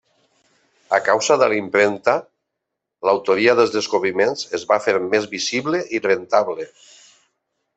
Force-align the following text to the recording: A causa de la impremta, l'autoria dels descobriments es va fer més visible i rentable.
A 0.97 0.99
causa 1.07 1.35
de 1.41 1.49
la 1.51 1.57
impremta, 1.59 2.15
l'autoria 3.09 3.55
dels 3.59 3.75
descobriments 3.75 4.49
es 4.59 4.65
va 4.73 4.81
fer 4.87 4.97
més 5.13 5.29
visible 5.35 5.83
i 5.99 6.01
rentable. 6.11 6.67